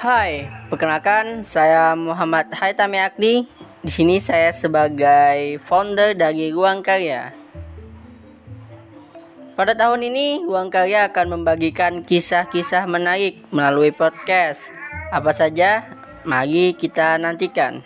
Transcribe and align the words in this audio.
Hai, 0.00 0.48
perkenalkan 0.72 1.44
saya 1.44 1.92
Muhammad 1.92 2.48
Haitami 2.56 2.96
Akdi. 3.04 3.44
Di 3.84 3.92
sini 3.92 4.16
saya 4.16 4.48
sebagai 4.48 5.60
founder 5.60 6.16
dari 6.16 6.48
Ruang 6.48 6.80
Karya. 6.80 7.36
Pada 9.60 9.76
tahun 9.76 10.08
ini, 10.08 10.48
Ruang 10.48 10.72
Karya 10.72 11.04
akan 11.12 11.36
membagikan 11.36 12.00
kisah-kisah 12.00 12.88
menarik 12.88 13.44
melalui 13.52 13.92
podcast. 13.92 14.72
Apa 15.12 15.36
saja? 15.36 15.84
Mari 16.24 16.72
kita 16.72 17.20
nantikan. 17.20 17.84